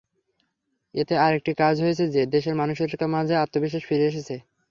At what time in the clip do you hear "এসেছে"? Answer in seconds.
4.07-4.35